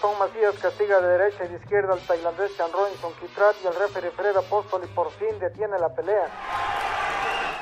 El 0.00 0.08
ratón 0.08 0.18
Macías 0.18 0.54
castiga 0.62 0.98
de 0.98 1.08
derecha 1.18 1.44
y 1.44 1.48
de 1.48 1.56
izquierda 1.56 1.92
al 1.92 2.00
tailandés 2.00 2.56
Chan 2.56 2.72
Robinson 2.72 3.12
Kitrat 3.20 3.54
y 3.62 3.66
al 3.66 3.74
referee 3.74 4.10
Fred 4.12 4.34
Apóstol 4.34 4.80
y 4.82 4.86
por 4.96 5.10
fin 5.12 5.38
detiene 5.38 5.78
la 5.78 5.90
pelea. 5.90 6.24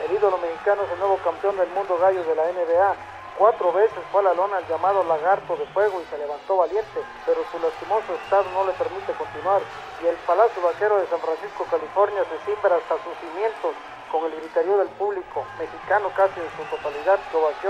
El 0.07 0.13
ídolo 0.15 0.39
mexicano 0.39 0.85
es 0.85 0.91
el 0.93 1.01
nuevo 1.01 1.19
campeón 1.25 1.57
del 1.57 1.67
mundo 1.71 1.99
gallo 1.99 2.23
de 2.23 2.37
la 2.37 2.45
NBA. 2.47 2.95
Cuatro 3.39 3.73
veces 3.73 3.99
fue 4.13 4.21
a 4.21 4.31
la 4.31 4.35
lona 4.35 4.59
al 4.59 4.69
llamado 4.69 5.03
lagarto 5.03 5.57
de 5.57 5.67
fuego 5.75 6.01
y 6.01 6.07
se 6.07 6.19
levantó 6.19 6.59
valiente, 6.59 7.03
pero 7.27 7.43
su 7.51 7.59
lastimoso 7.59 8.15
estado 8.15 8.47
no 8.55 8.65
le 8.67 8.73
permite 8.75 9.13
continuar 9.15 9.61
y 10.01 10.07
el 10.07 10.17
Palacio 10.23 10.63
Vaquero 10.63 10.97
de 11.01 11.09
San 11.09 11.19
Francisco, 11.19 11.67
California 11.69 12.23
se 12.23 12.39
cimbra 12.47 12.77
hasta 12.77 13.03
sus 13.03 13.19
cimientos 13.19 13.75
con 14.13 14.25
el 14.31 14.39
griterío 14.39 14.79
del 14.79 14.95
público, 14.95 15.45
mexicano 15.59 16.13
casi 16.15 16.39
en 16.39 16.51
su 16.55 16.63
totalidad, 16.71 17.19
que 17.33 17.69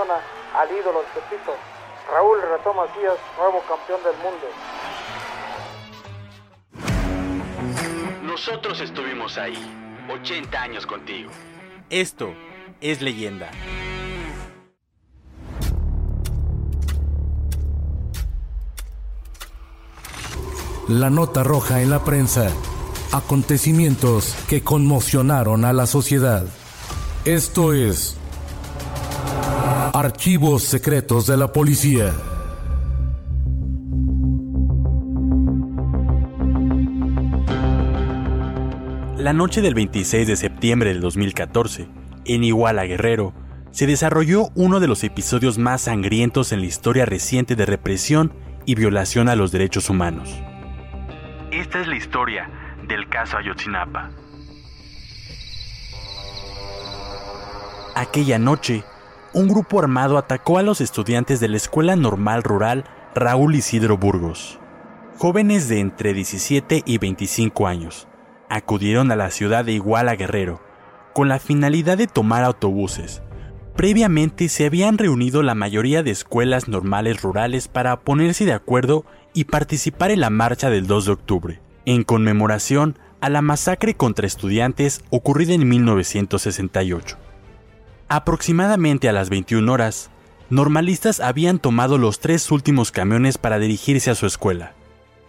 al 0.53 0.71
ídolo 0.71 1.01
del 1.01 1.25
Pepito. 1.25 1.57
Raúl 2.11 2.39
Ratón 2.41 2.77
Macías, 2.77 3.19
nuevo 3.37 3.63
campeón 3.69 4.01
del 4.03 4.17
mundo. 4.23 4.47
Nosotros 8.23 8.81
estuvimos 8.81 9.37
ahí, 9.37 9.59
80 10.11 10.63
años 10.63 10.87
contigo. 10.87 11.31
Esto 11.91 12.33
es 12.81 13.03
leyenda. 13.03 13.51
La 20.89 21.11
nota 21.11 21.43
roja 21.43 21.83
en 21.83 21.91
la 21.91 22.05
prensa. 22.05 22.51
Acontecimientos 23.13 24.35
que 24.49 24.65
conmocionaron 24.65 25.67
a 25.67 25.75
la 25.75 25.87
sociedad. 25.87 26.47
Esto 27.27 27.75
es 27.75 28.18
Archivos 29.99 30.63
Secretos 30.63 31.27
de 31.27 31.37
la 31.37 31.53
Policía. 31.53 32.15
La 39.17 39.33
noche 39.33 39.61
del 39.61 39.75
26 39.75 40.29
de 40.29 40.37
septiembre 40.37 40.91
del 40.91 41.01
2014, 41.01 41.89
en 42.27 42.45
Iguala 42.45 42.85
Guerrero, 42.85 43.35
se 43.73 43.89
desarrolló 43.89 44.51
uno 44.55 44.79
de 44.79 44.87
los 44.87 45.03
episodios 45.03 45.59
más 45.59 45.83
sangrientos 45.83 46.53
en 46.53 46.61
la 46.61 46.67
historia 46.67 47.05
reciente 47.05 47.57
de 47.57 47.67
represión 47.67 48.33
y 48.67 48.77
violación 48.77 49.29
a 49.29 49.35
los 49.35 49.51
derechos 49.51 49.91
humanos. 49.91 50.33
Esta 51.51 51.81
es 51.81 51.89
la 51.89 51.97
historia 51.97 52.49
del 52.87 53.09
caso 53.09 53.37
Ayotzinapa. 53.37 54.11
Aquella 57.97 58.39
noche, 58.39 58.85
un 59.35 59.49
grupo 59.49 59.79
armado 59.79 60.17
atacó 60.17 60.59
a 60.59 60.63
los 60.63 60.81
estudiantes 60.81 61.41
de 61.41 61.49
la 61.49 61.57
Escuela 61.57 61.97
Normal 61.97 62.43
Rural 62.43 62.85
Raúl 63.15 63.55
Isidro 63.55 63.99
Burgos. 63.99 64.59
Jóvenes 65.19 65.69
de 65.69 65.81
entre 65.81 66.15
17 66.15 66.83
y 66.87 66.99
25 66.99 67.67
años 67.67 68.09
acudieron 68.49 69.11
a 69.11 69.17
la 69.17 69.31
ciudad 69.31 69.65
de 69.65 69.73
Iguala 69.73 70.17
Guerrero 70.17 70.63
con 71.13 71.29
la 71.29 71.39
finalidad 71.39 71.99
de 71.99 72.07
tomar 72.07 72.45
autobuses. 72.45 73.23
Previamente 73.77 74.49
se 74.49 74.67
habían 74.67 74.99
reunido 74.99 75.43
la 75.43 75.55
mayoría 75.55 76.03
de 76.03 76.11
escuelas 76.11 76.69
normales 76.69 77.23
rurales 77.23 77.69
para 77.69 78.01
ponerse 78.01 78.45
de 78.45 78.53
acuerdo 78.53 79.05
y 79.35 79.45
participar 79.45 80.11
en 80.11 80.21
la 80.21 80.31
marcha 80.31 80.71
del 80.71 80.87
2 80.87 81.07
de 81.07 81.13
octubre, 81.13 81.61
en 81.85 82.03
conmemoración 82.03 82.99
a 83.21 83.29
la 83.29 83.43
masacre 83.43 83.95
contra 83.95 84.27
estudiantes 84.27 85.03
ocurrida 85.11 85.53
en 85.53 85.69
1968. 85.69 87.28
Aproximadamente 88.11 89.11
a 89.11 89.13
las 89.13 89.29
21 89.29 89.71
horas, 89.71 90.09
normalistas 90.49 91.21
habían 91.21 91.59
tomado 91.59 91.99
los 91.99 92.21
tres 92.21 92.51
últimos 92.51 92.91
camiones 92.91 93.37
para 93.37 93.59
dirigirse 93.59 94.11
a 94.11 94.15
su 94.15 94.25
escuela. 94.25 94.73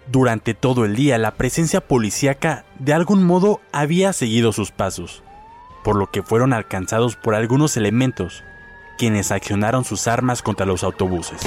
Durante 0.09 0.53
todo 0.53 0.85
el 0.85 0.95
día 0.95 1.17
la 1.17 1.35
presencia 1.35 1.81
policíaca 1.81 2.63
de 2.79 2.93
algún 2.93 3.25
modo 3.25 3.59
había 3.73 4.13
seguido 4.13 4.53
sus 4.53 4.71
pasos, 4.71 5.23
por 5.83 5.97
lo 5.97 6.09
que 6.09 6.23
fueron 6.23 6.53
alcanzados 6.53 7.17
por 7.17 7.35
algunos 7.35 7.75
elementos, 7.75 8.45
quienes 8.97 9.33
accionaron 9.33 9.83
sus 9.83 10.07
armas 10.07 10.41
contra 10.41 10.65
los 10.65 10.85
autobuses. 10.85 11.41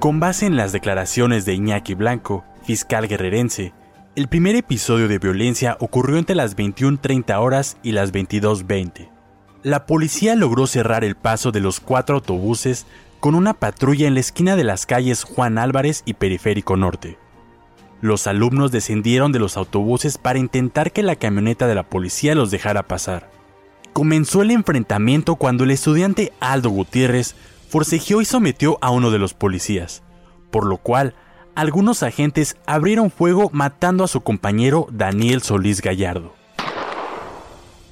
Con 0.00 0.18
base 0.18 0.46
en 0.46 0.56
las 0.56 0.72
declaraciones 0.72 1.44
de 1.44 1.52
Iñaki 1.52 1.92
Blanco, 1.92 2.42
fiscal 2.62 3.06
guerrerense, 3.06 3.74
el 4.16 4.28
primer 4.28 4.54
episodio 4.54 5.08
de 5.08 5.18
violencia 5.18 5.76
ocurrió 5.80 6.18
entre 6.18 6.36
las 6.36 6.56
21.30 6.56 7.36
horas 7.40 7.78
y 7.82 7.90
las 7.90 8.12
22.20. 8.12 9.10
La 9.64 9.86
policía 9.86 10.36
logró 10.36 10.68
cerrar 10.68 11.02
el 11.02 11.16
paso 11.16 11.50
de 11.50 11.58
los 11.58 11.80
cuatro 11.80 12.16
autobuses 12.16 12.86
con 13.18 13.34
una 13.34 13.54
patrulla 13.54 14.06
en 14.06 14.14
la 14.14 14.20
esquina 14.20 14.54
de 14.54 14.62
las 14.62 14.86
calles 14.86 15.24
Juan 15.24 15.58
Álvarez 15.58 16.02
y 16.04 16.14
Periférico 16.14 16.76
Norte. 16.76 17.18
Los 18.00 18.28
alumnos 18.28 18.70
descendieron 18.70 19.32
de 19.32 19.40
los 19.40 19.56
autobuses 19.56 20.16
para 20.16 20.38
intentar 20.38 20.92
que 20.92 21.02
la 21.02 21.16
camioneta 21.16 21.66
de 21.66 21.74
la 21.74 21.82
policía 21.82 22.36
los 22.36 22.52
dejara 22.52 22.84
pasar. 22.84 23.30
Comenzó 23.92 24.42
el 24.42 24.52
enfrentamiento 24.52 25.36
cuando 25.36 25.64
el 25.64 25.72
estudiante 25.72 26.32
Aldo 26.38 26.70
Gutiérrez 26.70 27.34
forcejeó 27.68 28.20
y 28.20 28.26
sometió 28.26 28.78
a 28.80 28.90
uno 28.90 29.10
de 29.10 29.18
los 29.18 29.34
policías, 29.34 30.02
por 30.52 30.66
lo 30.66 30.76
cual 30.76 31.14
algunos 31.54 32.02
agentes 32.02 32.56
abrieron 32.66 33.10
fuego 33.10 33.50
matando 33.52 34.04
a 34.04 34.08
su 34.08 34.20
compañero 34.22 34.88
Daniel 34.90 35.42
Solís 35.42 35.80
Gallardo. 35.80 36.34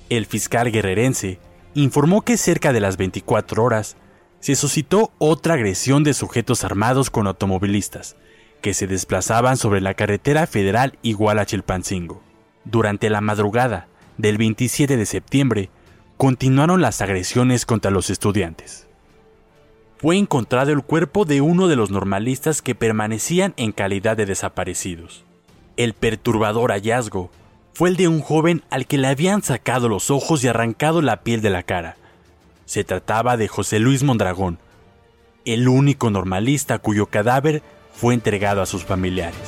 El 0.08 0.26
fiscal 0.26 0.70
guerrerense 0.70 1.38
informó 1.74 2.22
que 2.22 2.36
cerca 2.36 2.72
de 2.72 2.80
las 2.80 2.96
24 2.96 3.62
horas 3.62 3.96
se 4.40 4.56
suscitó 4.56 5.12
otra 5.18 5.54
agresión 5.54 6.02
de 6.02 6.14
sujetos 6.14 6.64
armados 6.64 7.10
con 7.10 7.26
automovilistas, 7.26 8.16
que 8.60 8.74
se 8.74 8.86
desplazaban 8.86 9.56
sobre 9.56 9.80
la 9.80 9.94
carretera 9.94 10.46
federal 10.46 10.98
Iguala 11.02 11.46
Chilpancingo. 11.46 12.22
Durante 12.64 13.08
la 13.10 13.20
madrugada 13.20 13.86
del 14.18 14.38
27 14.38 14.96
de 14.96 15.06
septiembre, 15.06 15.70
continuaron 16.16 16.80
las 16.80 17.00
agresiones 17.00 17.66
contra 17.66 17.90
los 17.90 18.10
estudiantes. 18.10 18.88
Fue 20.02 20.18
encontrado 20.18 20.72
el 20.72 20.82
cuerpo 20.82 21.24
de 21.24 21.40
uno 21.40 21.68
de 21.68 21.76
los 21.76 21.92
normalistas 21.92 22.60
que 22.60 22.74
permanecían 22.74 23.54
en 23.56 23.70
calidad 23.70 24.16
de 24.16 24.26
desaparecidos. 24.26 25.24
El 25.76 25.94
perturbador 25.94 26.72
hallazgo 26.72 27.30
fue 27.72 27.88
el 27.88 27.96
de 27.96 28.08
un 28.08 28.20
joven 28.20 28.64
al 28.68 28.88
que 28.88 28.98
le 28.98 29.06
habían 29.06 29.44
sacado 29.44 29.88
los 29.88 30.10
ojos 30.10 30.42
y 30.42 30.48
arrancado 30.48 31.02
la 31.02 31.22
piel 31.22 31.40
de 31.40 31.50
la 31.50 31.62
cara. 31.62 31.96
Se 32.64 32.82
trataba 32.82 33.36
de 33.36 33.46
José 33.46 33.78
Luis 33.78 34.02
Mondragón, 34.02 34.58
el 35.44 35.68
único 35.68 36.10
normalista 36.10 36.80
cuyo 36.80 37.06
cadáver 37.06 37.62
fue 37.94 38.14
entregado 38.14 38.60
a 38.60 38.66
sus 38.66 38.84
familiares. 38.84 39.38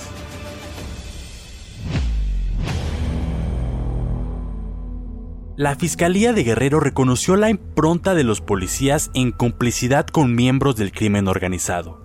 La 5.56 5.76
Fiscalía 5.76 6.32
de 6.32 6.42
Guerrero 6.42 6.80
reconoció 6.80 7.36
la 7.36 7.48
impronta 7.48 8.14
de 8.14 8.24
los 8.24 8.40
policías 8.40 9.12
en 9.14 9.30
complicidad 9.30 10.04
con 10.04 10.34
miembros 10.34 10.74
del 10.74 10.90
crimen 10.90 11.28
organizado. 11.28 12.00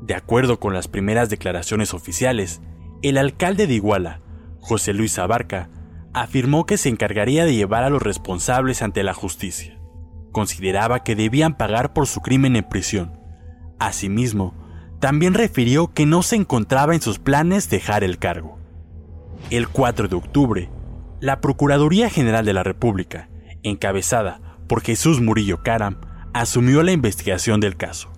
De 0.00 0.14
acuerdo 0.14 0.58
con 0.58 0.72
las 0.72 0.88
primeras 0.88 1.28
declaraciones 1.28 1.92
oficiales, 1.92 2.62
el 3.02 3.18
alcalde 3.18 3.66
de 3.66 3.74
Iguala, 3.74 4.22
José 4.58 4.94
Luis 4.94 5.18
Abarca, 5.18 5.68
afirmó 6.14 6.64
que 6.64 6.78
se 6.78 6.88
encargaría 6.88 7.44
de 7.44 7.54
llevar 7.54 7.84
a 7.84 7.90
los 7.90 8.02
responsables 8.02 8.80
ante 8.80 9.02
la 9.02 9.12
justicia. 9.12 9.78
Consideraba 10.32 11.04
que 11.04 11.14
debían 11.14 11.58
pagar 11.58 11.92
por 11.92 12.06
su 12.06 12.22
crimen 12.22 12.56
en 12.56 12.66
prisión. 12.66 13.20
Asimismo, 13.78 14.54
también 14.98 15.34
refirió 15.34 15.92
que 15.92 16.06
no 16.06 16.22
se 16.22 16.36
encontraba 16.36 16.94
en 16.94 17.02
sus 17.02 17.18
planes 17.18 17.68
dejar 17.68 18.02
el 18.02 18.16
cargo. 18.16 18.58
El 19.50 19.68
4 19.68 20.08
de 20.08 20.16
octubre, 20.16 20.70
la 21.24 21.40
Procuraduría 21.40 22.10
General 22.10 22.44
de 22.44 22.52
la 22.52 22.62
República, 22.62 23.30
encabezada 23.62 24.58
por 24.68 24.82
Jesús 24.82 25.22
Murillo 25.22 25.62
Caram, 25.62 25.96
asumió 26.34 26.82
la 26.82 26.92
investigación 26.92 27.60
del 27.60 27.78
caso. 27.78 28.12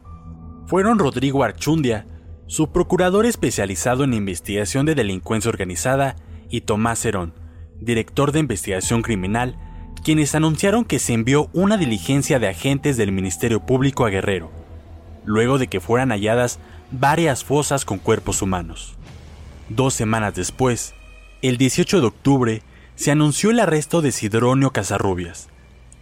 Fueron 0.67 0.99
Rodrigo 0.99 1.45
Archundia, 1.45 2.05
su 2.49 2.73
procurador 2.73 3.25
especializado 3.25 4.03
en 4.03 4.13
investigación 4.13 4.87
de 4.87 4.97
delincuencia 4.97 5.49
organizada, 5.49 6.17
y 6.51 6.63
Tomás 6.63 7.05
Herón, 7.05 7.33
director 7.79 8.33
de 8.33 8.41
investigación 8.41 9.03
criminal, 9.03 9.57
quienes 10.03 10.35
anunciaron 10.35 10.85
que 10.85 10.99
se 10.99 11.13
envió 11.13 11.49
una 11.53 11.77
diligencia 11.77 12.41
de 12.41 12.49
agentes 12.49 12.97
del 12.97 13.13
Ministerio 13.13 13.65
Público 13.65 14.05
a 14.05 14.11
Guerrero, 14.11 14.51
luego 15.25 15.59
de 15.59 15.69
que 15.69 15.79
fueran 15.79 16.09
halladas 16.09 16.59
varias 16.91 17.45
fosas 17.45 17.85
con 17.85 17.99
cuerpos 17.99 18.43
humanos. 18.43 18.97
Dos 19.69 19.95
semanas 19.95 20.35
después, 20.35 20.93
el 21.41 21.57
18 21.57 22.01
de 22.01 22.07
octubre, 22.09 22.63
se 22.97 23.11
anunció 23.11 23.51
el 23.51 23.61
arresto 23.61 24.01
de 24.01 24.11
Sidronio 24.11 24.71
Casarrubias, 24.71 25.49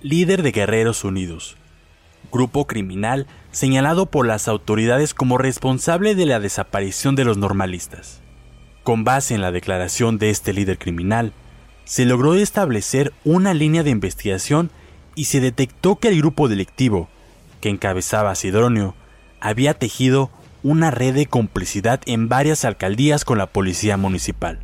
líder 0.00 0.44
de 0.44 0.52
Guerreros 0.52 1.02
Unidos, 1.02 1.56
grupo 2.32 2.68
criminal 2.68 3.26
señalado 3.50 4.06
por 4.06 4.26
las 4.26 4.46
autoridades 4.46 5.12
como 5.12 5.36
responsable 5.36 6.14
de 6.14 6.24
la 6.24 6.38
desaparición 6.38 7.16
de 7.16 7.24
los 7.24 7.36
normalistas. 7.36 8.20
Con 8.84 9.02
base 9.02 9.34
en 9.34 9.40
la 9.40 9.50
declaración 9.50 10.18
de 10.18 10.30
este 10.30 10.52
líder 10.52 10.78
criminal, 10.78 11.32
se 11.84 12.04
logró 12.04 12.34
establecer 12.34 13.12
una 13.24 13.54
línea 13.54 13.82
de 13.82 13.90
investigación 13.90 14.70
y 15.16 15.24
se 15.24 15.40
detectó 15.40 15.96
que 15.96 16.08
el 16.08 16.18
grupo 16.18 16.48
delictivo, 16.48 17.08
que 17.60 17.70
encabezaba 17.70 18.34
Sidronio, 18.36 18.94
había 19.40 19.74
tejido 19.74 20.30
una 20.62 20.92
red 20.92 21.14
de 21.14 21.26
complicidad 21.26 22.00
en 22.06 22.28
varias 22.28 22.64
alcaldías 22.64 23.24
con 23.24 23.36
la 23.36 23.46
policía 23.46 23.96
municipal. 23.96 24.60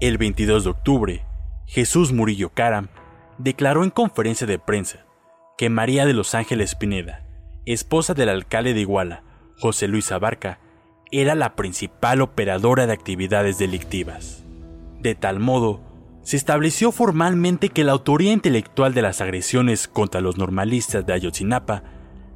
El 0.00 0.16
22 0.16 0.64
de 0.64 0.70
octubre, 0.70 1.26
Jesús 1.66 2.10
Murillo 2.10 2.48
Caram 2.48 2.88
declaró 3.36 3.84
en 3.84 3.90
conferencia 3.90 4.46
de 4.46 4.58
prensa 4.58 5.04
que 5.58 5.68
María 5.68 6.06
de 6.06 6.14
los 6.14 6.34
Ángeles 6.34 6.74
Pineda, 6.74 7.22
esposa 7.66 8.14
del 8.14 8.30
alcalde 8.30 8.72
de 8.72 8.80
Iguala, 8.80 9.24
José 9.58 9.88
Luis 9.88 10.10
Abarca, 10.10 10.58
era 11.12 11.34
la 11.34 11.54
principal 11.54 12.22
operadora 12.22 12.86
de 12.86 12.94
actividades 12.94 13.58
delictivas. 13.58 14.42
De 15.00 15.14
tal 15.14 15.38
modo, 15.38 15.82
se 16.22 16.38
estableció 16.38 16.92
formalmente 16.92 17.68
que 17.68 17.84
la 17.84 17.92
autoría 17.92 18.32
intelectual 18.32 18.94
de 18.94 19.02
las 19.02 19.20
agresiones 19.20 19.86
contra 19.86 20.22
los 20.22 20.38
normalistas 20.38 21.04
de 21.04 21.12
Ayotzinapa 21.12 21.82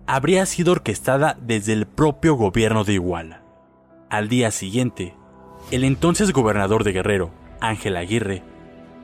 habría 0.07 0.45
sido 0.45 0.73
orquestada 0.73 1.39
desde 1.41 1.73
el 1.73 1.87
propio 1.87 2.35
gobierno 2.35 2.85
de 2.85 2.93
Iguala. 2.93 3.43
Al 4.11 4.29
día 4.29 4.51
siguiente, 4.51 5.15
el 5.71 5.85
entonces 5.85 6.31
gobernador 6.33 6.85
de 6.85 6.93
Guerrero, 6.93 7.44
Ángel 7.69 7.97
Aguirre, 7.97 8.43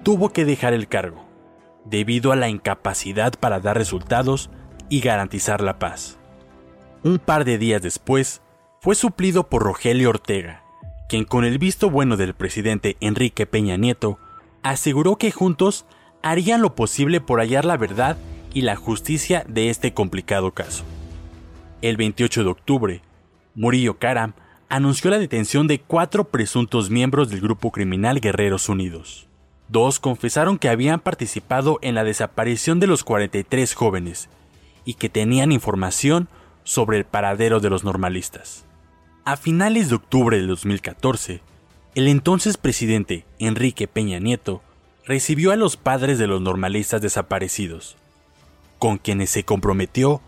tuvo 0.02 0.32
que 0.32 0.44
dejar 0.44 0.72
el 0.72 0.88
cargo, 0.88 1.24
debido 1.84 2.32
a 2.32 2.36
la 2.36 2.48
incapacidad 2.48 3.32
para 3.38 3.60
dar 3.60 3.76
resultados 3.76 4.50
y 4.88 5.00
garantizar 5.00 5.60
la 5.60 5.78
paz. 5.78 6.18
Un 7.02 7.18
par 7.18 7.44
de 7.44 7.58
días 7.58 7.82
después, 7.82 8.42
fue 8.80 8.94
suplido 8.94 9.48
por 9.48 9.62
Rogelio 9.62 10.10
Ortega, 10.10 10.62
quien 11.08 11.24
con 11.24 11.44
el 11.44 11.58
visto 11.58 11.90
bueno 11.90 12.16
del 12.16 12.34
presidente 12.34 12.96
Enrique 13.00 13.46
Peña 13.46 13.76
Nieto, 13.76 14.18
aseguró 14.62 15.16
que 15.16 15.32
juntos 15.32 15.86
harían 16.22 16.62
lo 16.62 16.74
posible 16.74 17.20
por 17.20 17.40
hallar 17.40 17.64
la 17.64 17.76
verdad 17.76 18.16
y 18.52 18.62
la 18.62 18.76
justicia 18.76 19.44
de 19.48 19.70
este 19.70 19.94
complicado 19.94 20.52
caso. 20.52 20.84
El 21.82 21.96
28 21.96 22.44
de 22.44 22.50
octubre, 22.50 23.02
Murillo 23.54 23.98
Karam 23.98 24.34
anunció 24.70 25.10
la 25.10 25.18
detención 25.18 25.66
de 25.66 25.80
cuatro 25.80 26.24
presuntos 26.24 26.90
miembros 26.90 27.28
del 27.28 27.40
grupo 27.40 27.72
criminal 27.72 28.20
Guerreros 28.20 28.68
Unidos. 28.68 29.26
Dos 29.68 29.98
confesaron 29.98 30.58
que 30.58 30.68
habían 30.68 31.00
participado 31.00 31.80
en 31.82 31.96
la 31.96 32.04
desaparición 32.04 32.78
de 32.78 32.86
los 32.86 33.02
43 33.02 33.74
jóvenes 33.74 34.28
y 34.84 34.94
que 34.94 35.08
tenían 35.08 35.50
información 35.50 36.28
sobre 36.62 36.98
el 36.98 37.04
paradero 37.04 37.58
de 37.58 37.68
los 37.68 37.82
normalistas. 37.82 38.64
A 39.24 39.36
finales 39.36 39.88
de 39.88 39.96
octubre 39.96 40.40
de 40.40 40.46
2014, 40.46 41.42
el 41.96 42.06
entonces 42.06 42.56
presidente 42.56 43.24
Enrique 43.40 43.88
Peña 43.88 44.20
Nieto 44.20 44.62
recibió 45.04 45.50
a 45.50 45.56
los 45.56 45.76
padres 45.76 46.18
de 46.20 46.28
los 46.28 46.40
normalistas 46.40 47.02
desaparecidos, 47.02 47.96
con 48.78 48.98
quienes 48.98 49.30
se 49.30 49.42
comprometió 49.42 50.20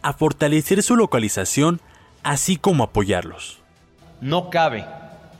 a 0.00 0.14
fortalecer 0.14 0.82
su 0.82 0.96
localización 0.96 1.82
así 2.22 2.56
como 2.56 2.84
apoyarlos. 2.84 3.59
No 4.20 4.50
cabe 4.50 4.84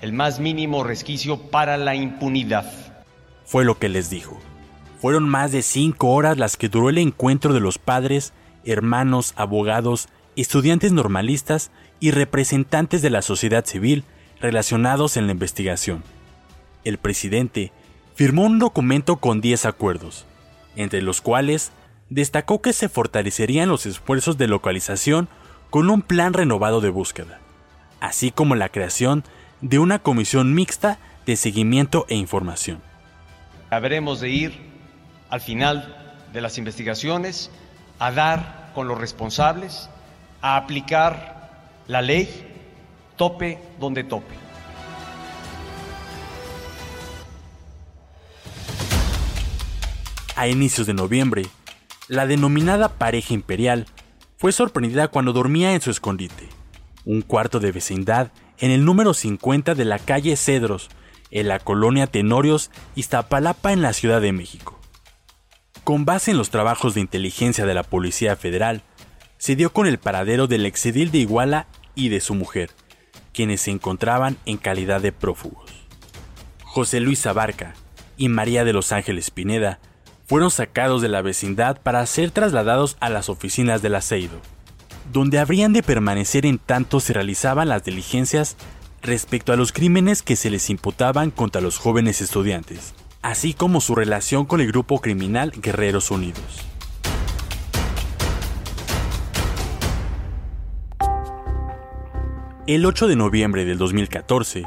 el 0.00 0.12
más 0.12 0.40
mínimo 0.40 0.84
resquicio 0.84 1.50
para 1.50 1.76
la 1.76 1.94
impunidad. 1.94 2.72
Fue 3.44 3.64
lo 3.64 3.78
que 3.78 3.88
les 3.88 4.08
dijo. 4.08 4.40
Fueron 5.00 5.28
más 5.28 5.52
de 5.52 5.62
cinco 5.62 6.08
horas 6.08 6.38
las 6.38 6.56
que 6.56 6.68
duró 6.68 6.88
el 6.88 6.98
encuentro 6.98 7.52
de 7.52 7.60
los 7.60 7.78
padres, 7.78 8.32
hermanos, 8.64 9.34
abogados, 9.36 10.08
estudiantes 10.36 10.92
normalistas 10.92 11.70
y 12.00 12.10
representantes 12.10 13.02
de 13.02 13.10
la 13.10 13.22
sociedad 13.22 13.64
civil 13.66 14.04
relacionados 14.40 15.16
en 15.16 15.26
la 15.26 15.32
investigación. 15.32 16.02
El 16.84 16.96
presidente 16.96 17.72
firmó 18.14 18.44
un 18.44 18.58
documento 18.58 19.16
con 19.16 19.40
10 19.40 19.66
acuerdos, 19.66 20.26
entre 20.76 21.02
los 21.02 21.20
cuales 21.20 21.72
destacó 22.08 22.62
que 22.62 22.72
se 22.72 22.88
fortalecerían 22.88 23.68
los 23.68 23.84
esfuerzos 23.84 24.38
de 24.38 24.48
localización 24.48 25.28
con 25.68 25.90
un 25.90 26.02
plan 26.02 26.32
renovado 26.32 26.80
de 26.80 26.90
búsqueda, 26.90 27.40
así 28.00 28.30
como 28.30 28.54
la 28.54 28.68
creación 28.68 29.24
de 29.60 29.78
una 29.78 29.98
comisión 29.98 30.54
mixta 30.54 30.98
de 31.26 31.36
seguimiento 31.36 32.06
e 32.08 32.16
información. 32.16 32.80
Habremos 33.70 34.20
de 34.20 34.30
ir 34.30 34.58
al 35.28 35.40
final 35.40 36.16
de 36.32 36.40
las 36.40 36.58
investigaciones 36.58 37.50
a 37.98 38.10
dar 38.10 38.72
con 38.74 38.88
los 38.88 38.98
responsables, 38.98 39.88
a 40.42 40.56
aplicar 40.56 41.50
la 41.86 42.02
ley, 42.02 42.28
tope 43.16 43.58
donde 43.78 44.04
tope. 44.04 44.34
A 50.36 50.48
inicios 50.48 50.86
de 50.86 50.94
noviembre, 50.94 51.46
la 52.08 52.26
denominada 52.26 52.88
pareja 52.88 53.34
imperial 53.34 53.86
fue 54.38 54.52
sorprendida 54.52 55.08
cuando 55.08 55.34
dormía 55.34 55.74
en 55.74 55.82
su 55.82 55.90
escondite, 55.90 56.48
un 57.04 57.22
cuarto 57.22 57.60
de 57.60 57.72
vecindad 57.72 58.30
en 58.58 58.70
el 58.70 58.84
número 58.84 59.14
50 59.14 59.74
de 59.74 59.84
la 59.84 59.98
calle 59.98 60.36
Cedros, 60.36 60.88
en 61.30 61.48
la 61.48 61.58
colonia 61.58 62.06
Tenorios, 62.06 62.70
Iztapalapa, 62.94 63.72
en 63.72 63.82
la 63.82 63.92
Ciudad 63.92 64.20
de 64.20 64.32
México. 64.32 64.78
Con 65.84 66.04
base 66.04 66.30
en 66.30 66.36
los 66.36 66.50
trabajos 66.50 66.94
de 66.94 67.00
inteligencia 67.00 67.64
de 67.66 67.74
la 67.74 67.82
Policía 67.82 68.36
Federal, 68.36 68.82
se 69.38 69.56
dio 69.56 69.72
con 69.72 69.86
el 69.86 69.98
paradero 69.98 70.46
del 70.46 70.66
exedil 70.66 71.10
de 71.10 71.18
Iguala 71.18 71.66
y 71.94 72.10
de 72.10 72.20
su 72.20 72.34
mujer, 72.34 72.70
quienes 73.32 73.62
se 73.62 73.70
encontraban 73.70 74.36
en 74.44 74.58
calidad 74.58 75.00
de 75.00 75.12
prófugos. 75.12 75.70
José 76.62 77.00
Luis 77.00 77.26
Abarca 77.26 77.74
y 78.16 78.28
María 78.28 78.64
de 78.64 78.72
los 78.72 78.92
Ángeles 78.92 79.30
Pineda 79.30 79.80
fueron 80.26 80.50
sacados 80.50 81.02
de 81.02 81.08
la 81.08 81.22
vecindad 81.22 81.80
para 81.80 82.04
ser 82.06 82.30
trasladados 82.30 82.96
a 83.00 83.08
las 83.08 83.28
oficinas 83.28 83.82
del 83.82 83.94
aceido, 83.94 84.40
donde 85.12 85.38
habrían 85.38 85.72
de 85.72 85.82
permanecer 85.82 86.46
en 86.46 86.58
tanto 86.58 87.00
se 87.00 87.12
realizaban 87.12 87.68
las 87.68 87.84
diligencias 87.84 88.56
respecto 89.02 89.52
a 89.52 89.56
los 89.56 89.72
crímenes 89.72 90.22
que 90.22 90.36
se 90.36 90.50
les 90.50 90.70
imputaban 90.70 91.30
contra 91.30 91.60
los 91.60 91.78
jóvenes 91.78 92.20
estudiantes, 92.20 92.94
así 93.22 93.54
como 93.54 93.80
su 93.80 93.94
relación 93.94 94.44
con 94.44 94.60
el 94.60 94.68
grupo 94.68 95.00
criminal 95.00 95.52
Guerreros 95.56 96.10
Unidos. 96.10 96.66
El 102.66 102.86
8 102.86 103.08
de 103.08 103.16
noviembre 103.16 103.64
del 103.64 103.78
2014, 103.78 104.64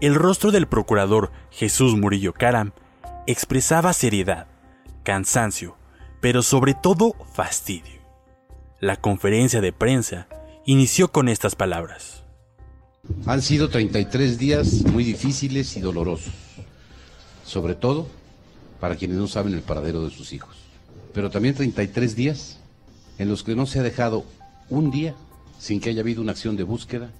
el 0.00 0.14
rostro 0.16 0.50
del 0.50 0.66
procurador 0.66 1.30
Jesús 1.50 1.94
Murillo 1.96 2.32
Caram 2.32 2.72
expresaba 3.28 3.92
seriedad, 3.92 4.48
cansancio, 5.04 5.76
pero 6.20 6.42
sobre 6.42 6.74
todo 6.74 7.14
fastidio. 7.34 7.95
La 8.80 8.96
conferencia 8.96 9.62
de 9.62 9.72
prensa 9.72 10.28
inició 10.66 11.10
con 11.10 11.30
estas 11.30 11.54
palabras. 11.54 12.24
Han 13.24 13.40
sido 13.40 13.70
33 13.70 14.36
días 14.36 14.82
muy 14.92 15.02
difíciles 15.02 15.78
y 15.78 15.80
dolorosos, 15.80 16.34
sobre 17.42 17.74
todo 17.74 18.06
para 18.78 18.96
quienes 18.96 19.16
no 19.16 19.28
saben 19.28 19.54
el 19.54 19.62
paradero 19.62 20.04
de 20.04 20.10
sus 20.10 20.34
hijos, 20.34 20.54
pero 21.14 21.30
también 21.30 21.54
33 21.54 22.14
días 22.14 22.58
en 23.16 23.30
los 23.30 23.42
que 23.42 23.56
no 23.56 23.64
se 23.64 23.80
ha 23.80 23.82
dejado 23.82 24.26
un 24.68 24.90
día 24.90 25.14
sin 25.58 25.80
que 25.80 25.88
haya 25.88 26.02
habido 26.02 26.20
una 26.20 26.32
acción 26.32 26.58
de 26.58 26.64
búsqueda, 26.64 27.10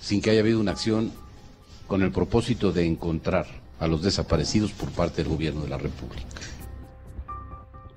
sin 0.00 0.22
que 0.22 0.30
haya 0.30 0.40
habido 0.40 0.60
una 0.60 0.72
acción 0.72 1.12
con 1.86 2.02
el 2.02 2.10
propósito 2.10 2.72
de 2.72 2.86
encontrar 2.86 3.44
a 3.80 3.86
los 3.86 4.00
desaparecidos 4.00 4.72
por 4.72 4.88
parte 4.92 5.22
del 5.22 5.30
gobierno 5.30 5.60
de 5.60 5.68
la 5.68 5.76
República. 5.76 6.24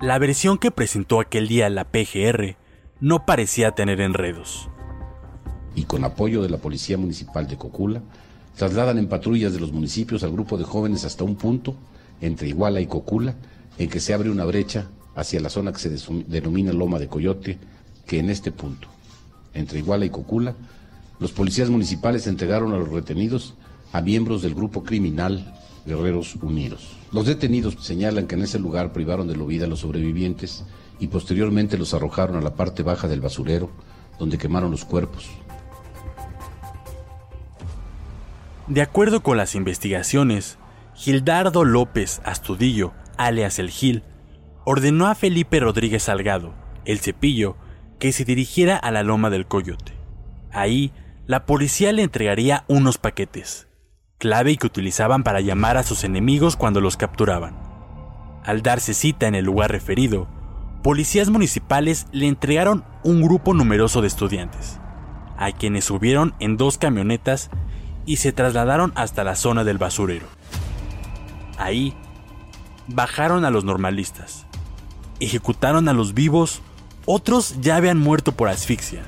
La 0.02 0.18
versión 0.18 0.58
que 0.58 0.70
presentó 0.70 1.18
aquel 1.18 1.48
día 1.48 1.70
la 1.70 1.84
PGR 1.84 2.59
no 3.00 3.24
parecía 3.24 3.72
tener 3.72 4.00
enredos. 4.00 4.68
Y 5.74 5.84
con 5.84 6.04
apoyo 6.04 6.42
de 6.42 6.50
la 6.50 6.58
Policía 6.58 6.98
Municipal 6.98 7.46
de 7.46 7.56
Cocula, 7.56 8.02
trasladan 8.56 8.98
en 8.98 9.08
patrullas 9.08 9.54
de 9.54 9.60
los 9.60 9.72
municipios 9.72 10.22
al 10.22 10.32
grupo 10.32 10.58
de 10.58 10.64
jóvenes 10.64 11.04
hasta 11.04 11.24
un 11.24 11.36
punto, 11.36 11.74
entre 12.20 12.48
Iguala 12.48 12.80
y 12.80 12.86
Cocula, 12.86 13.34
en 13.78 13.88
que 13.88 14.00
se 14.00 14.12
abre 14.12 14.30
una 14.30 14.44
brecha 14.44 14.88
hacia 15.14 15.40
la 15.40 15.48
zona 15.48 15.72
que 15.72 15.78
se 15.78 15.90
denomina 16.26 16.72
Loma 16.72 16.98
de 16.98 17.08
Coyote, 17.08 17.58
que 18.06 18.18
en 18.18 18.28
este 18.28 18.52
punto, 18.52 18.88
entre 19.54 19.78
Iguala 19.78 20.04
y 20.04 20.10
Cocula, 20.10 20.54
los 21.18 21.32
policías 21.32 21.70
municipales 21.70 22.26
entregaron 22.26 22.74
a 22.74 22.78
los 22.78 22.90
retenidos 22.90 23.54
a 23.92 24.02
miembros 24.02 24.42
del 24.42 24.54
grupo 24.54 24.84
criminal 24.84 25.54
Guerreros 25.86 26.36
Unidos. 26.36 26.96
Los 27.12 27.26
detenidos 27.26 27.76
señalan 27.80 28.26
que 28.26 28.34
en 28.34 28.42
ese 28.42 28.58
lugar 28.58 28.92
privaron 28.92 29.26
de 29.26 29.36
la 29.36 29.44
vida 29.44 29.64
a 29.64 29.68
los 29.68 29.80
sobrevivientes 29.80 30.64
y 31.00 31.08
posteriormente 31.08 31.78
los 31.78 31.94
arrojaron 31.94 32.36
a 32.36 32.42
la 32.42 32.54
parte 32.54 32.82
baja 32.82 33.08
del 33.08 33.22
basurero, 33.22 33.70
donde 34.18 34.38
quemaron 34.38 34.70
los 34.70 34.84
cuerpos. 34.84 35.28
De 38.68 38.82
acuerdo 38.82 39.22
con 39.22 39.36
las 39.36 39.56
investigaciones, 39.56 40.58
Gildardo 40.94 41.64
López 41.64 42.20
Astudillo, 42.24 42.92
alias 43.16 43.58
El 43.58 43.70
Gil, 43.70 44.04
ordenó 44.64 45.06
a 45.06 45.14
Felipe 45.14 45.58
Rodríguez 45.58 46.04
Salgado, 46.04 46.52
el 46.84 47.00
cepillo, 47.00 47.56
que 47.98 48.12
se 48.12 48.24
dirigiera 48.24 48.76
a 48.76 48.90
la 48.90 49.02
loma 49.02 49.30
del 49.30 49.46
Coyote. 49.46 49.94
Ahí, 50.52 50.92
la 51.26 51.46
policía 51.46 51.92
le 51.92 52.02
entregaría 52.02 52.64
unos 52.68 52.98
paquetes, 52.98 53.68
clave 54.18 54.56
que 54.56 54.66
utilizaban 54.66 55.22
para 55.22 55.40
llamar 55.40 55.76
a 55.78 55.82
sus 55.82 56.04
enemigos 56.04 56.56
cuando 56.56 56.80
los 56.80 56.96
capturaban. 56.96 57.56
Al 58.44 58.62
darse 58.62 58.94
cita 58.94 59.26
en 59.26 59.34
el 59.34 59.44
lugar 59.44 59.70
referido, 59.72 60.28
policías 60.82 61.28
municipales 61.28 62.06
le 62.12 62.26
entregaron 62.26 62.84
un 63.02 63.22
grupo 63.22 63.54
numeroso 63.54 64.00
de 64.00 64.08
estudiantes, 64.08 64.78
a 65.36 65.52
quienes 65.52 65.84
subieron 65.84 66.34
en 66.38 66.56
dos 66.56 66.78
camionetas 66.78 67.50
y 68.06 68.16
se 68.16 68.32
trasladaron 68.32 68.92
hasta 68.94 69.24
la 69.24 69.36
zona 69.36 69.64
del 69.64 69.78
basurero. 69.78 70.26
Ahí, 71.58 71.94
bajaron 72.88 73.44
a 73.44 73.50
los 73.50 73.64
normalistas, 73.64 74.46
ejecutaron 75.20 75.88
a 75.88 75.92
los 75.92 76.14
vivos, 76.14 76.62
otros 77.06 77.60
ya 77.60 77.76
habían 77.76 77.98
muerto 77.98 78.32
por 78.32 78.48
asfixia, 78.48 79.02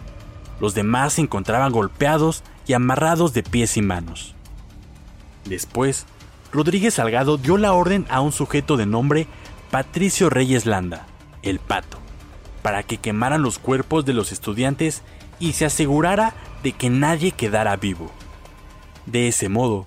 los 0.60 0.74
demás 0.74 1.14
se 1.14 1.22
encontraban 1.22 1.72
golpeados 1.72 2.44
y 2.66 2.74
amarrados 2.74 3.32
de 3.32 3.42
pies 3.42 3.76
y 3.76 3.82
manos. 3.82 4.34
Después, 5.44 6.06
Rodríguez 6.52 6.94
Salgado 6.94 7.38
dio 7.38 7.56
la 7.56 7.72
orden 7.72 8.06
a 8.10 8.20
un 8.20 8.30
sujeto 8.30 8.76
de 8.76 8.86
nombre 8.86 9.26
Patricio 9.70 10.30
Reyes 10.30 10.66
Landa, 10.66 11.06
el 11.42 11.58
pato, 11.58 11.98
para 12.62 12.82
que 12.82 12.98
quemaran 12.98 13.42
los 13.42 13.58
cuerpos 13.58 14.04
de 14.04 14.12
los 14.12 14.32
estudiantes 14.32 15.02
y 15.38 15.52
se 15.52 15.64
asegurara 15.64 16.34
de 16.62 16.72
que 16.72 16.90
nadie 16.90 17.32
quedara 17.32 17.76
vivo. 17.76 18.10
De 19.06 19.28
ese 19.28 19.48
modo, 19.48 19.86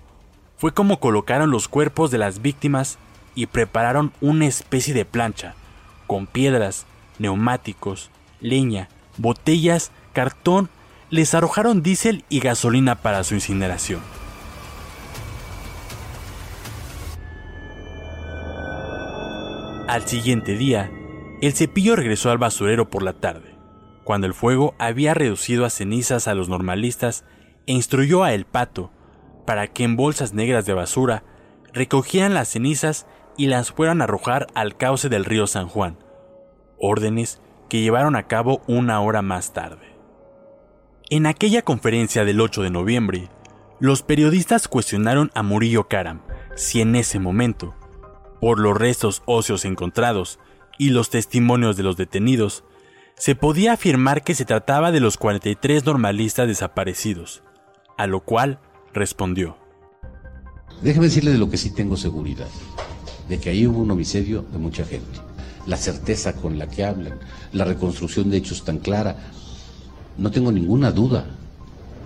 fue 0.58 0.74
como 0.74 1.00
colocaron 1.00 1.52
los 1.52 1.68
cuerpos 1.68 2.12
de 2.12 2.18
las 2.18 2.42
víctimas 2.42 2.98
y 3.36 3.46
prepararon 3.48 4.14
una 4.22 4.46
especie 4.46 4.94
de 4.94 5.06
plancha, 5.06 5.56
con 6.08 6.28
piedras, 6.28 6.86
neumáticos, 7.20 8.10
leña, 8.42 8.90
botellas, 9.18 9.92
cartón, 10.14 10.70
les 11.10 11.34
arrojaron 11.34 11.84
diésel 11.84 12.26
y 12.30 12.40
gasolina 12.40 12.96
para 12.96 13.24
su 13.24 13.36
incineración. 13.36 14.02
Al 19.88 20.08
siguiente 20.08 20.58
día, 20.58 20.90
el 21.42 21.54
cepillo 21.54 21.96
regresó 21.96 22.32
al 22.32 22.38
basurero 22.38 22.90
por 22.90 23.04
la 23.04 23.14
tarde, 23.14 23.56
cuando 24.04 24.28
el 24.28 24.34
fuego 24.34 24.76
había 24.80 25.14
reducido 25.14 25.66
a 25.66 25.70
cenizas 25.70 26.28
a 26.28 26.36
los 26.36 26.50
normalistas 26.50 27.26
e 27.68 27.74
instruyó 27.74 28.24
a 28.24 28.34
El 28.34 28.46
Pato 28.46 28.92
para 29.46 29.68
que 29.68 29.84
en 29.84 29.96
bolsas 29.96 30.34
negras 30.34 30.66
de 30.66 30.74
basura 30.74 31.24
recogieran 31.74 32.34
las 32.34 32.50
cenizas 32.50 33.06
y 33.38 33.48
las 33.48 33.72
fueran 33.72 34.02
a 34.02 34.06
arrojar 34.06 34.48
al 34.56 34.78
cauce 34.78 35.10
del 35.10 35.26
río 35.26 35.46
San 35.46 35.68
Juan, 35.68 35.98
órdenes 36.80 37.42
que 37.70 37.82
llevaron 37.82 38.16
a 38.16 38.28
cabo 38.28 38.62
una 38.68 39.02
hora 39.02 39.22
más 39.22 39.54
tarde. 39.54 39.96
En 41.10 41.26
aquella 41.26 41.62
conferencia 41.62 42.26
del 42.26 42.42
8 42.42 42.64
de 42.64 42.70
noviembre, 42.70 43.30
los 43.80 44.02
periodistas 44.04 44.68
cuestionaron 44.68 45.32
a 45.36 45.44
Murillo 45.44 45.88
Karam 45.88 46.22
si 46.56 46.82
en 46.82 46.96
ese 46.96 47.20
momento, 47.20 47.76
por 48.40 48.60
los 48.60 48.78
restos 48.78 49.22
óseos 49.26 49.66
encontrados 49.66 50.40
y 50.78 50.90
los 50.90 51.10
testimonios 51.10 51.78
de 51.78 51.84
los 51.84 51.98
detenidos, 51.98 52.64
se 53.18 53.36
podía 53.36 53.74
afirmar 53.74 54.24
que 54.24 54.36
se 54.36 54.46
trataba 54.46 54.92
de 54.92 55.00
los 55.00 55.18
43 55.18 55.86
normalistas 55.86 56.48
desaparecidos, 56.48 57.44
a 57.98 58.08
lo 58.08 58.22
cual 58.22 58.60
respondió. 58.94 59.58
Déjeme 60.82 61.06
decirle 61.06 61.32
de 61.32 61.38
lo 61.38 61.50
que 61.50 61.58
sí 61.58 61.72
tengo 61.72 61.96
seguridad, 61.96 62.50
de 63.30 63.40
que 63.40 63.50
ahí 63.50 63.66
hubo 63.66 63.80
un 63.80 63.92
homicidio 63.92 64.46
de 64.52 64.58
mucha 64.58 64.86
gente. 64.86 65.20
La 65.66 65.78
certeza 65.78 66.34
con 66.34 66.60
la 66.60 66.68
que 66.68 66.84
hablan, 66.84 67.20
la 67.54 67.66
reconstrucción 67.66 68.30
de 68.30 68.38
hechos 68.38 68.66
tan 68.66 68.80
clara, 68.80 69.16
no 70.18 70.32
tengo 70.32 70.52
ninguna 70.52 70.92
duda 70.92 71.26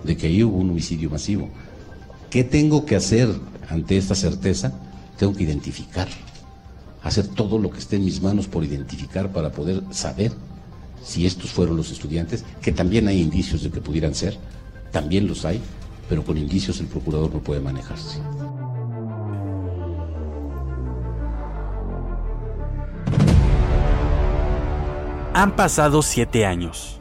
de 0.04 0.16
que 0.16 0.28
ahí 0.28 0.42
hubo 0.42 0.56
un 0.56 0.70
homicidio 0.70 1.10
masivo. 1.10 1.50
¿Qué 2.30 2.44
tengo 2.44 2.86
que 2.86 2.96
hacer 2.96 3.28
ante 3.68 3.96
esta 3.96 4.14
certeza? 4.14 4.72
Tengo 5.18 5.34
que 5.34 5.42
identificar, 5.42 6.08
hacer 7.02 7.28
todo 7.28 7.58
lo 7.58 7.70
que 7.70 7.78
esté 7.78 7.96
en 7.96 8.04
mis 8.04 8.20
manos 8.20 8.46
por 8.46 8.64
identificar 8.64 9.32
para 9.32 9.50
poder 9.52 9.82
saber 9.90 10.32
si 11.02 11.26
estos 11.26 11.50
fueron 11.50 11.76
los 11.76 11.90
estudiantes, 11.90 12.44
que 12.60 12.72
también 12.72 13.08
hay 13.08 13.20
indicios 13.20 13.62
de 13.62 13.70
que 13.70 13.80
pudieran 13.80 14.14
ser, 14.14 14.36
también 14.92 15.26
los 15.26 15.44
hay, 15.44 15.60
pero 16.08 16.24
con 16.24 16.36
indicios 16.36 16.80
el 16.80 16.86
procurador 16.86 17.32
no 17.32 17.40
puede 17.40 17.60
manejarse. 17.60 18.20
Han 25.32 25.56
pasado 25.56 26.02
siete 26.02 26.44
años. 26.44 27.00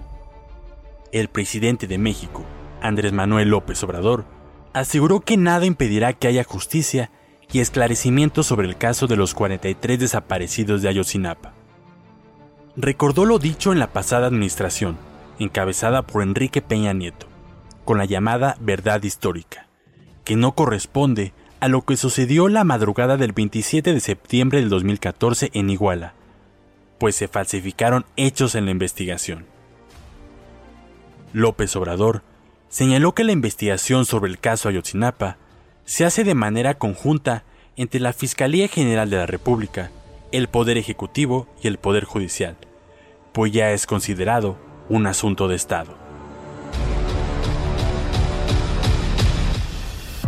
El 1.11 1.27
presidente 1.27 1.87
de 1.87 1.97
México, 1.97 2.45
Andrés 2.81 3.11
Manuel 3.11 3.49
López 3.49 3.83
Obrador, 3.83 4.25
aseguró 4.71 5.19
que 5.21 5.35
nada 5.35 5.65
impedirá 5.65 6.13
que 6.13 6.27
haya 6.27 6.43
justicia 6.43 7.11
y 7.51 7.59
esclarecimiento 7.59 8.43
sobre 8.43 8.67
el 8.67 8.77
caso 8.77 9.07
de 9.07 9.15
los 9.15 9.33
43 9.33 9.99
desaparecidos 9.99 10.81
de 10.81 10.89
Ayotzinapa. 10.89 11.53
Recordó 12.75 13.25
lo 13.25 13.39
dicho 13.39 13.71
en 13.71 13.79
la 13.79 13.91
pasada 13.91 14.27
administración, 14.27 14.97
encabezada 15.39 16.03
por 16.03 16.21
Enrique 16.21 16.61
Peña 16.61 16.93
Nieto, 16.93 17.27
con 17.85 17.97
la 17.97 18.05
llamada 18.05 18.55
verdad 18.59 19.01
histórica, 19.03 19.67
que 20.23 20.35
no 20.35 20.53
corresponde 20.53 21.33
a 21.59 21.67
lo 21.67 21.81
que 21.81 21.97
sucedió 21.97 22.47
la 22.47 22.63
madrugada 22.63 23.17
del 23.17 23.33
27 23.33 23.93
de 23.93 23.99
septiembre 23.99 24.59
del 24.59 24.69
2014 24.69 25.49
en 25.53 25.69
Iguala, 25.69 26.13
pues 26.99 27.15
se 27.15 27.27
falsificaron 27.27 28.05
hechos 28.15 28.55
en 28.55 28.65
la 28.65 28.71
investigación. 28.71 29.45
López 31.33 31.75
Obrador 31.75 32.23
señaló 32.69 33.13
que 33.13 33.23
la 33.23 33.31
investigación 33.31 34.05
sobre 34.05 34.29
el 34.29 34.39
caso 34.39 34.69
Ayotzinapa 34.69 35.37
se 35.89 36.05
hace 36.05 36.23
de 36.23 36.35
manera 36.35 36.75
conjunta 36.75 37.43
entre 37.75 37.99
la 37.99 38.13
Fiscalía 38.13 38.67
General 38.67 39.09
de 39.09 39.17
la 39.17 39.25
República, 39.25 39.89
el 40.31 40.47
Poder 40.47 40.77
Ejecutivo 40.77 41.47
y 41.63 41.67
el 41.67 41.79
Poder 41.79 42.03
Judicial, 42.03 42.57
pues 43.33 43.51
ya 43.51 43.71
es 43.71 43.87
considerado 43.87 44.55
un 44.87 45.07
asunto 45.07 45.47
de 45.47 45.55
Estado. 45.55 45.97